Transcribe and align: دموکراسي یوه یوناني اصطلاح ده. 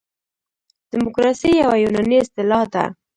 دموکراسي 0.91 1.49
یوه 1.61 1.75
یوناني 1.83 2.17
اصطلاح 2.23 2.63
ده. 2.73 2.83